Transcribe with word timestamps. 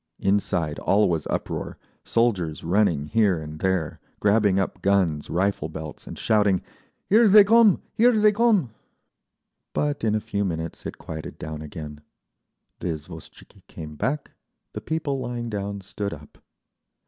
Inside 0.17 0.79
all 0.79 1.07
was 1.07 1.27
uproar, 1.29 1.77
soldiers 2.03 2.63
running 2.63 3.05
here 3.05 3.39
and 3.39 3.59
there, 3.59 3.99
grabbing 4.19 4.57
up 4.57 4.81
guns, 4.81 5.29
rifle 5.29 5.69
belts 5.69 6.07
and 6.07 6.17
shouting, 6.17 6.63
"Here 7.05 7.27
they 7.27 7.43
come! 7.43 7.83
Here 7.93 8.11
they 8.17 8.31
come!"… 8.31 8.71
But 9.73 10.03
in 10.03 10.15
a 10.15 10.19
few 10.19 10.43
minutes 10.43 10.87
it 10.87 10.97
quieted 10.97 11.37
down 11.37 11.61
again. 11.61 12.01
The 12.79 12.87
izvoshtchiki 12.87 13.61
came 13.67 13.95
back, 13.95 14.31
the 14.73 14.81
people 14.81 15.19
lying 15.19 15.51
down 15.51 15.81
stood 15.81 16.13
up. 16.15 16.39